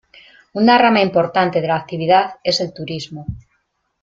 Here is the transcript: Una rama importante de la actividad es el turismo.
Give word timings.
Una 0.61 0.77
rama 0.79 0.99
importante 1.03 1.61
de 1.61 1.67
la 1.67 1.75
actividad 1.75 2.39
es 2.43 2.59
el 2.59 2.73
turismo. 2.73 3.27